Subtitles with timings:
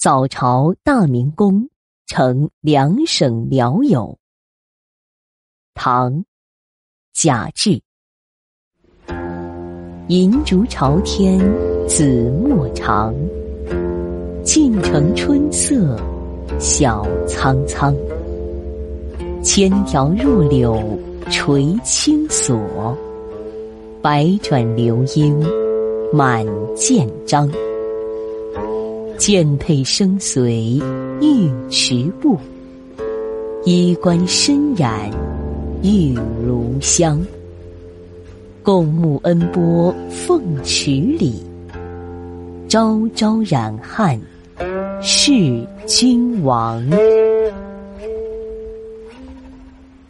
[0.00, 1.68] 早朝大明宫，
[2.06, 4.16] 成两省辽友。
[5.74, 6.24] 唐，
[7.12, 7.82] 贾至。
[10.08, 11.38] 银烛朝天
[11.86, 13.14] 紫陌长，
[14.42, 15.94] 尽城春色
[16.58, 17.94] 晓苍苍。
[19.44, 20.98] 千条弱柳
[21.30, 22.96] 垂青锁，
[24.00, 25.38] 百转流莺
[26.10, 27.46] 满剑章。
[29.20, 30.80] 剑佩生随
[31.20, 32.38] 玉池步，
[33.66, 35.10] 衣冠深染
[35.82, 37.20] 玉炉香。
[38.62, 41.34] 共沐恩波凤池里，
[42.66, 44.18] 朝朝染汉
[45.02, 45.30] 是
[45.86, 46.82] 君王。